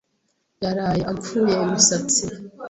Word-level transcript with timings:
Yaraye 0.63 1.01
ampfuye 1.11 1.55
imisatsi. 1.65 2.23